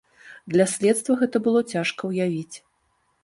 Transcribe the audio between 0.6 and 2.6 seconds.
следства гэта было цяжка ўявіць.